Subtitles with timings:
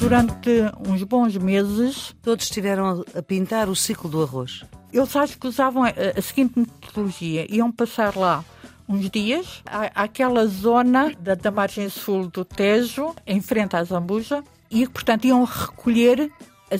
[0.00, 0.50] Durante
[0.86, 4.62] uns bons meses, Todos estiveram a pintar o ciclo do arroz.
[4.92, 8.44] eles acho que usavam a, a seguinte metodologia: iam passar lá
[8.88, 14.44] uns dias, à- àquela zona da, da margem sul do Tejo, em frente à Zambuja,
[14.70, 16.30] e, portanto, iam recolher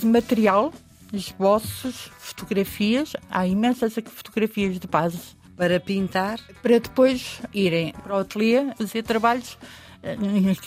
[0.05, 0.71] material,
[1.13, 8.73] esboços, fotografias, há imensas fotografias de base, Para pintar, para depois irem para o ateliê
[8.75, 9.57] fazer trabalhos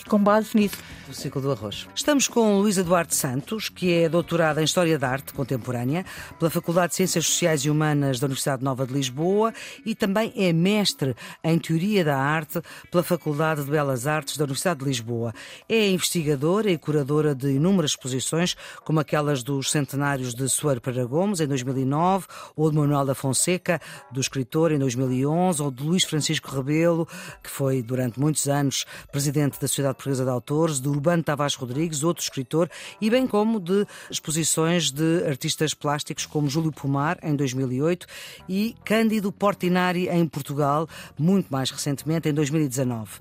[0.07, 0.77] com base nisso.
[1.09, 1.87] o ciclo do arroz.
[1.95, 6.05] Estamos com Luísa Duarte Santos, que é doutorada em História da Arte Contemporânea
[6.37, 9.53] pela Faculdade de Ciências Sociais e Humanas da Universidade Nova de Lisboa
[9.85, 14.79] e também é mestre em Teoria da Arte pela Faculdade de Belas Artes da Universidade
[14.79, 15.33] de Lisboa.
[15.67, 21.39] É investigadora e curadora de inúmeras exposições, como aquelas dos centenários de Soeiro Pereira Gomes,
[21.39, 26.53] em 2009, ou de Manuel da Fonseca, do escritor, em 2011, ou de Luís Francisco
[26.53, 27.07] Rebelo,
[27.41, 29.20] que foi durante muitos anos presidente
[29.59, 32.69] da Sociedade Portuguesa de Autores, de Urbano Tavares Rodrigues, outro escritor,
[32.99, 38.07] e bem como de exposições de artistas plásticos como Júlio Pomar, em 2008,
[38.49, 43.11] e Cândido Portinari, em Portugal, muito mais recentemente, em 2019.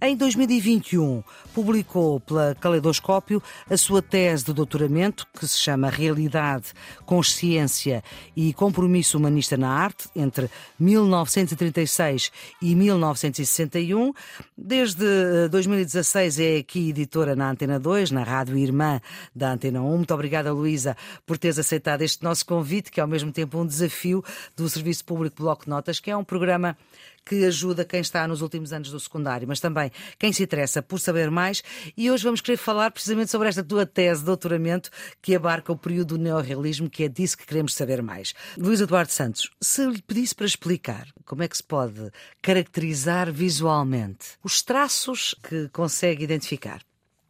[0.00, 1.22] Em 2021,
[1.54, 6.72] publicou pela Caleidoscópio a sua tese de doutoramento, que se chama Realidade,
[7.04, 8.02] Consciência
[8.36, 12.30] e Compromisso Humanista na Arte, entre 1936
[12.62, 14.12] e 1961.
[14.56, 19.00] Desde eh, 2016 é aqui editora na Antena 2, na Rádio Irmã
[19.34, 19.96] da Antena 1.
[19.96, 23.66] Muito obrigada, Luísa, por teres aceitado este nosso convite, que é ao mesmo tempo um
[23.66, 24.24] desafio
[24.56, 26.76] do Serviço Público Bloco Notas, que é um programa
[27.24, 30.98] que ajuda quem está nos últimos anos do secundário, mas também quem se interessa por
[30.98, 31.62] saber mais.
[31.96, 34.90] E hoje vamos querer falar precisamente sobre esta tua tese de doutoramento
[35.22, 38.34] que abarca o período do neorrealismo, que é disso que queremos saber mais.
[38.56, 42.10] Luís Eduardo Santos, se lhe pedisse para explicar como é que se pode
[42.42, 46.82] caracterizar visualmente os traços que consegue identificar.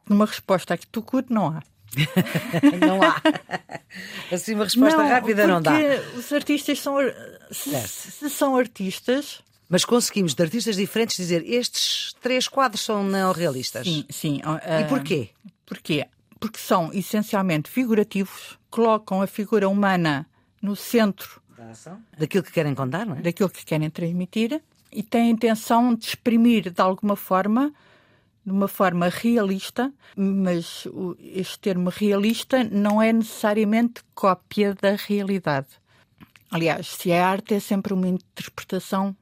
[0.09, 1.63] Uma resposta que tu curto não há.
[2.87, 3.21] Não há.
[4.33, 5.73] Assim, uma resposta rápida não dá.
[5.73, 6.97] Porque os artistas são.
[7.51, 9.43] Se, se são artistas.
[9.71, 13.87] Mas conseguimos, de artistas diferentes, dizer estes três quadros são neorrealistas.
[13.87, 14.41] Sim, sim.
[14.81, 15.31] E porquê?
[15.65, 16.07] Porquê?
[16.41, 20.27] Porque são essencialmente figurativos, colocam a figura humana
[20.61, 21.41] no centro
[22.19, 23.21] Daquilo que querem contar, não é?
[23.23, 24.61] daquilo que querem transmitir
[24.91, 27.73] e têm a intenção de exprimir de alguma forma,
[28.45, 35.69] de uma forma realista, mas o- este termo realista não é necessariamente cópia da realidade.
[36.51, 39.15] Aliás, se é arte, é sempre uma interpretação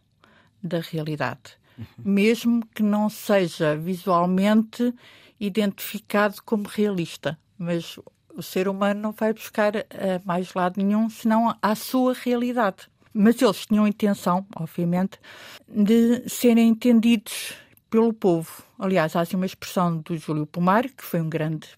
[0.63, 1.57] da realidade,
[1.99, 4.93] mesmo que não seja visualmente
[5.39, 7.39] identificado como realista.
[7.59, 7.99] Mas
[8.35, 12.89] o ser humano não vai buscar a mais lado nenhum senão à sua realidade.
[13.13, 15.19] Mas eles tinham a intenção, obviamente,
[15.69, 17.55] de serem entendidos
[17.91, 18.63] pelo povo.
[18.79, 21.69] Aliás, há assim uma expressão do Júlio Pomar, que foi um grande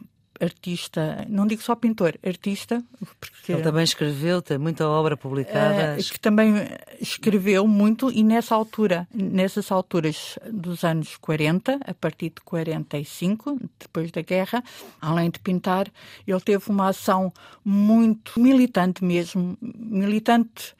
[0.41, 2.83] artista, não digo só pintor, artista,
[3.21, 5.97] porque Ele também escreveu, tem muita obra publicada.
[5.99, 6.55] eh, que também
[7.01, 14.11] escreveu muito e nessa altura, nessas alturas dos anos 40, a partir de 45, depois
[14.11, 14.63] da guerra,
[15.01, 15.89] além de pintar,
[16.27, 17.33] ele teve uma ação
[17.65, 20.75] muito militante mesmo, militante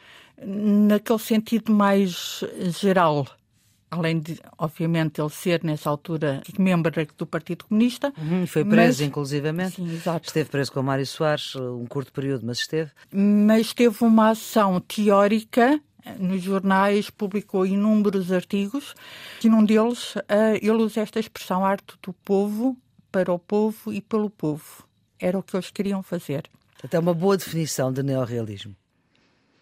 [0.45, 2.43] naquele sentido mais
[2.81, 3.27] geral.
[3.93, 8.13] Além de, obviamente, ele ser, nessa altura, membro do Partido Comunista.
[8.17, 9.75] Uhum, foi mas- preso, inclusivamente.
[9.77, 10.29] Sim, exato.
[10.29, 12.93] Esteve preso com o Mário Soares um curto período, mas esteve.
[13.13, 15.81] mas teve uma ação teórica
[16.19, 18.95] nos jornais, publicou inúmeros artigos,
[19.43, 22.77] e num deles eh, ele usa esta expressão arte do povo,
[23.11, 24.85] para o povo e pelo povo.
[25.19, 26.45] Era o que eles queriam fazer.
[26.83, 28.75] Até uma boa definição de neorrealismo.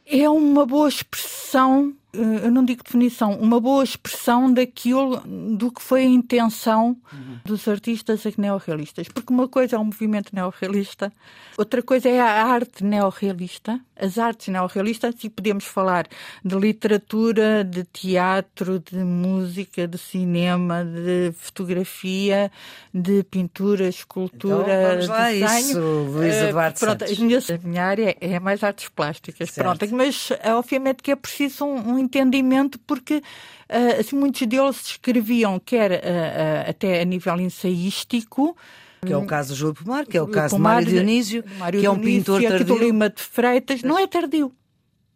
[0.06, 5.20] É uma boa expressão, eu não digo definição, uma boa expressão daquilo
[5.56, 6.96] do que foi a intenção
[7.44, 9.08] dos artistas neorrealistas.
[9.08, 11.12] Porque uma coisa é o movimento neorrealista,
[11.56, 16.06] outra coisa é a arte neorrealista, as artes neorrealistas, e podemos falar
[16.44, 22.50] de literatura, de teatro, de música, de cinema, de fotografia,
[22.94, 25.58] de pintura, escultura, Então, vamos lá desenho.
[25.58, 25.80] isso,
[26.12, 29.50] Luís Eh, Eduardo pronto, a minha, a minha área é mais artes plásticas.
[29.50, 29.66] Certo.
[29.78, 33.22] Pronto, mas eh, obviamente que é preciso um, um entendimento porque
[33.68, 38.56] eh, assim, muitos deles escreviam quer eh, eh, até a nível ensaístico
[39.04, 40.88] Que é o caso do Júlio Pomar, que é o o caso de Pomar Mário
[40.88, 42.86] Dionísio, Mário que é um Dionísio, pintor aqui do tardio.
[42.86, 43.82] Lima de Freitas.
[43.82, 44.52] Não é tardio.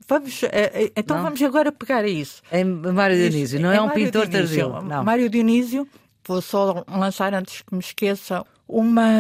[0.09, 0.41] Vamos,
[0.97, 1.25] então Não?
[1.25, 2.43] vamos agora pegar a isso.
[2.53, 4.71] Em Mário Dionísio, não é, um Mário pintor Dionísio.
[4.71, 4.89] tardio.
[4.89, 5.05] Não.
[5.05, 5.89] Mário Dionísio,
[6.27, 9.11] vou só lançar antes que me esqueça, uma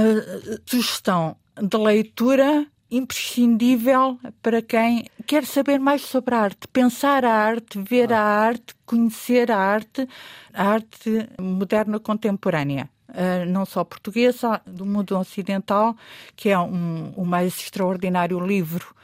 [0.66, 7.80] sugestão de leitura imprescindível para quem quer saber mais sobre a arte, pensar a arte,
[7.80, 10.06] ver a arte, conhecer a arte,
[10.52, 12.88] a arte moderna contemporânea.
[13.08, 15.96] Uh, não só portuguesa, do mundo ocidental,
[16.36, 18.94] que é um, o mais extraordinário livro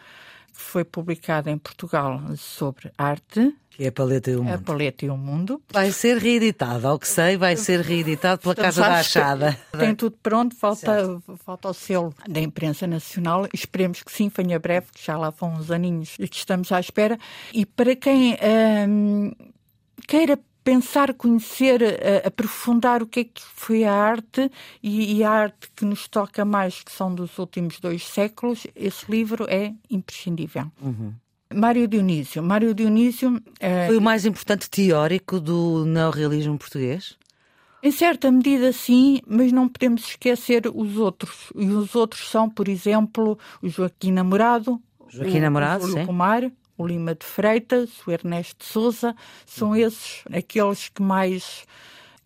[0.52, 3.54] que foi publicado em Portugal sobre arte.
[3.78, 4.54] Que é a Paleta e o Mundo.
[4.54, 5.62] A Paleta e o Mundo.
[5.72, 9.56] Vai ser reeditado, ao que sei, vai ser reeditado pela Casa da Achada.
[9.78, 13.46] Tem tudo pronto, falta, falta o selo da imprensa nacional.
[13.54, 16.80] Esperemos que sim, venha breve, que já lá vão uns aninhos e que estamos à
[16.80, 17.16] espera.
[17.54, 18.36] E para quem
[18.88, 19.30] hum,
[20.08, 21.80] queira pensar, conhecer,
[22.26, 24.50] aprofundar o que é que foi a arte
[24.82, 29.08] e, e, a arte que nos toca mais, que são dos últimos dois séculos, esse
[29.08, 30.66] livro é imprescindível.
[30.82, 31.14] Uhum.
[31.54, 32.42] Mário Dionísio.
[32.42, 33.86] Mário Dionísio é...
[33.86, 37.16] foi o mais importante teórico do neorrealismo português?
[37.82, 41.52] Em certa medida, sim, mas não podemos esquecer os outros.
[41.54, 46.06] E os outros são, por exemplo, o Joaquim Namorado, Joaquim o, Namorado, o.
[46.06, 49.14] Pomar, o Lima de Freitas, o Ernesto Souza,
[49.46, 51.64] são esses aqueles que mais.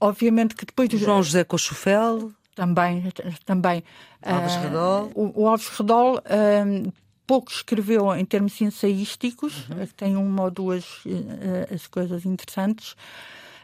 [0.00, 0.88] Obviamente que depois.
[0.92, 2.32] O João José Cochufel.
[2.54, 3.10] Também,
[3.46, 3.82] também.
[4.22, 5.10] Alves Redol.
[5.14, 6.92] Uh, o, o, Alves Redol uh,
[7.26, 9.86] pouco escreveu em termos ensaísticos, uhum.
[9.96, 12.96] tem uma ou duas uh, as coisas interessantes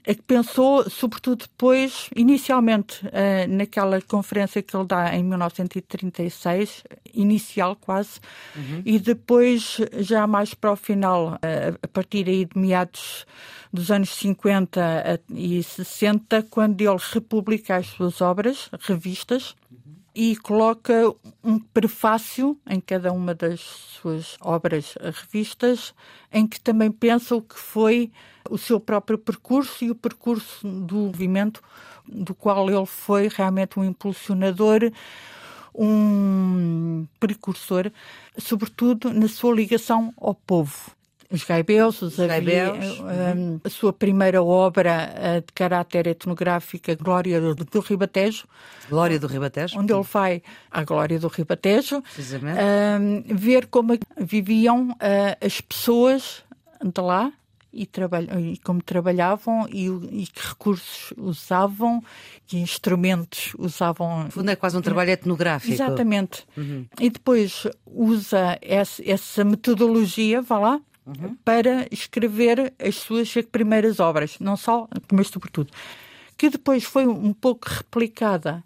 [0.08, 6.82] é que pensou, sobretudo depois, inicialmente uh, naquela conferência que ele dá em 1936,
[7.12, 8.18] inicial quase,
[8.56, 8.80] uhum.
[8.86, 13.26] e depois, já mais para o final, uh, a partir aí de meados
[13.70, 19.54] dos anos 50 e 60, quando ele republica as suas obras, revistas,
[20.20, 25.94] e coloca um prefácio em cada uma das suas obras revistas,
[26.32, 28.10] em que também pensa o que foi
[28.50, 31.62] o seu próprio percurso e o percurso do movimento,
[32.04, 34.90] do qual ele foi realmente um impulsionador,
[35.72, 37.88] um precursor,
[38.36, 40.97] sobretudo na sua ligação ao povo
[41.30, 43.00] os Gaibeus, os, Gaibeus.
[43.00, 48.46] Um, a sua primeira obra uh, de caráter etnográfico, Glória do, do Ribatejo.
[48.88, 49.78] Glória do Ribatejo.
[49.78, 52.02] Onde ele vai à Glória do Ribatejo.
[52.98, 56.42] Um, ver como viviam uh, as pessoas
[56.82, 57.30] de lá
[57.72, 62.02] e, e como trabalhavam e, e, que recursos usavam,
[62.46, 64.24] que instrumentos usavam.
[64.24, 65.74] No fundo é quase um trabalho etnográfico.
[65.74, 66.46] Exatamente.
[66.56, 66.86] Uhum.
[66.98, 71.36] E depois usa essa, essa metodologia, vá lá, uhum.
[71.44, 75.72] para escrever as suas primeiras obras, não só, mas sobretudo,
[76.36, 78.62] que depois foi um pouco replicada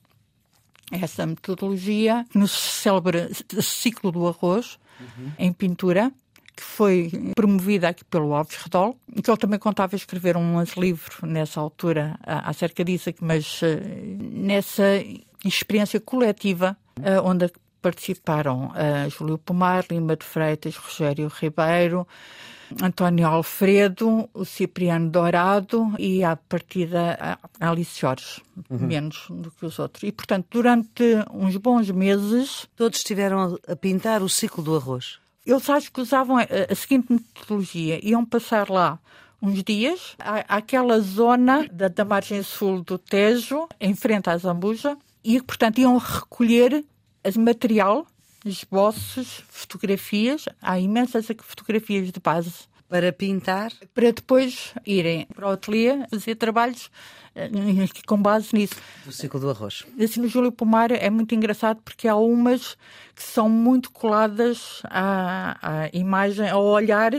[0.90, 3.30] essa metodologia no célebre
[3.62, 5.32] ciclo do arroz uhum.
[5.38, 6.12] em pintura
[6.54, 11.60] que foi promovida aqui pelo Alves Redol, que ele também contava escrever um livro nessa
[11.60, 13.80] altura acerca disso, mas eh,
[14.20, 15.02] nessa
[15.44, 17.50] experiência coletiva, eh, onde
[17.82, 22.06] participaram uh, Júlio Pomar, Lima de Freitas, Rogério Ribeiro,
[22.80, 28.40] António Alfredo, o Cipriano Dourado e, à partida, a Alice Jorge,
[28.70, 28.78] uhum.
[28.78, 30.02] menos do que os outros.
[30.04, 32.66] E, portanto, durante uns bons meses...
[32.74, 35.18] Todos estiveram a pintar o ciclo do arroz?
[35.44, 38.00] Eles acho que usavam a, a seguinte metodologia.
[38.02, 38.98] Iam passar lá
[39.42, 40.16] uns dias,
[40.48, 45.98] àquela zona da, da margem sul do Tejo, em frente à Zambuja, e, portanto, iam
[45.98, 46.84] recolher
[47.36, 48.06] material,
[48.44, 52.52] esboços, fotografias, há imensas fotografias de base.
[52.88, 53.72] Para pintar?
[53.94, 56.90] Para depois irem para o ateliê fazer trabalhos
[57.34, 57.48] eh,
[58.06, 58.74] com base nisso.
[59.06, 59.86] Do ciclo do arroz.
[59.98, 62.76] Assim, no Júlio Pomar é muito engraçado porque há umas
[63.14, 67.12] que são muito coladas à, à imagem, ao olhar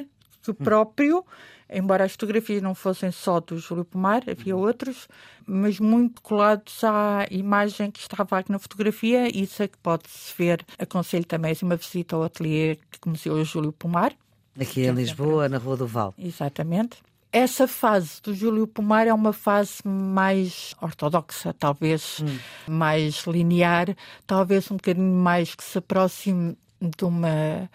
[0.43, 1.25] que próprio
[1.73, 5.07] embora as fotografias não fossem só do Júlio Pomar, havia outros,
[5.45, 10.65] mas muito colados à imagem que estava aqui na fotografia, isso é que pode-se ver.
[10.77, 14.13] Aconselho também assim, uma visita ao ateliê que o Júlio Pomar.
[14.59, 16.13] Aqui em Lisboa, na Rua do Val.
[16.17, 16.97] Exatamente.
[17.31, 22.37] Essa fase do Júlio Pomar é uma fase mais ortodoxa, talvez hum.
[22.67, 23.95] mais linear,
[24.27, 27.67] talvez um bocadinho mais que se aproxime de uma,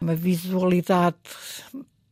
[0.00, 1.16] uma visualidade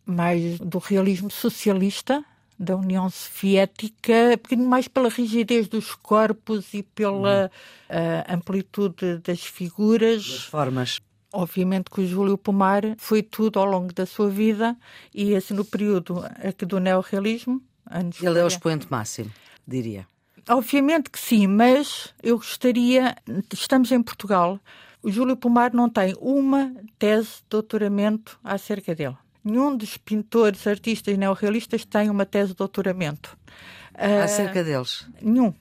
[0.07, 2.25] mais do realismo socialista
[2.59, 7.51] da União Soviética, mais pela rigidez dos corpos e pela
[7.91, 10.25] uh, amplitude das figuras.
[10.25, 11.01] Das formas.
[11.33, 14.77] Obviamente que o Júlio Pomar foi tudo ao longo da sua vida
[15.15, 17.61] e assim no período aqui do neorrealismo.
[17.91, 19.31] Anos Ele é o expoente máximo,
[19.67, 20.07] diria.
[20.49, 23.17] Obviamente que sim, mas eu gostaria.
[23.53, 24.61] Estamos em Portugal.
[25.03, 29.17] O Júlio Pomar não tem uma tese de doutoramento acerca dele.
[29.45, 33.37] Nenhum dos pintores, artistas neorrealistas tem uma tese de doutoramento.
[33.95, 35.07] Acerca uh, deles?
[35.21, 35.53] Nenhum.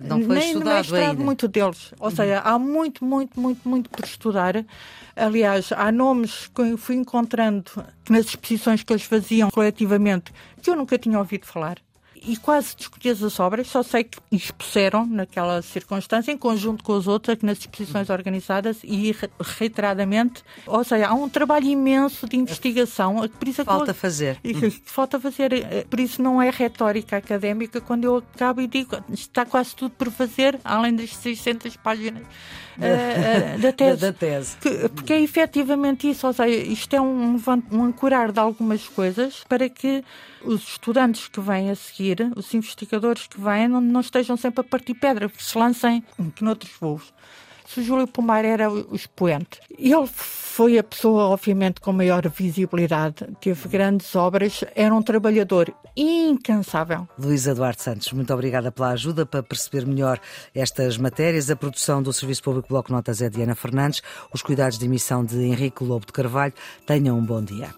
[0.00, 1.22] Não foi Nem estudado ainda.
[1.22, 1.92] muito deles.
[2.00, 4.64] Ou seja, há muito, muito, muito, muito por estudar.
[5.14, 7.70] Aliás, há nomes que eu fui encontrando
[8.08, 11.76] nas exposições que eles faziam coletivamente que eu nunca tinha ouvido falar.
[12.24, 17.06] E quase desconheço as obras, só sei que expuseram naquela circunstância, em conjunto com os
[17.08, 20.42] outros, aqui nas exposições organizadas e re- reiteradamente.
[20.66, 23.28] Ou seja, há um trabalho imenso de investigação.
[23.28, 24.38] Por isso é que eu- Falta fazer.
[24.84, 29.44] falta fazer, eh, por isso não é retórica académica quando eu acabo e digo está
[29.44, 32.22] quase tudo por fazer, além das 600 páginas
[32.80, 34.00] eh, eh, da tese.
[34.00, 34.56] Da, da tese.
[34.58, 37.36] Que- porque é efetivamente isso, ou seja, isto é um,
[37.70, 40.04] um ancorar de algumas coisas para que
[40.44, 44.64] os estudantes que vêm a seguir, os investigadores que vêm, não, não estejam sempre a
[44.64, 46.04] partir pedra, se lancem
[46.40, 47.12] noutros voos.
[47.66, 53.26] Se o Júlio Pomar era o expoente, ele foi a pessoa, obviamente, com maior visibilidade,
[53.40, 57.08] teve grandes obras, era um trabalhador incansável.
[57.18, 60.20] Luísa Duarte Santos, muito obrigada pela ajuda para perceber melhor
[60.54, 61.50] estas matérias.
[61.50, 64.02] A produção do Serviço Público Bloco Notas é de Ana Fernandes,
[64.34, 66.52] os cuidados de emissão de Henrique Lobo de Carvalho.
[66.86, 67.70] Tenham um bom dia.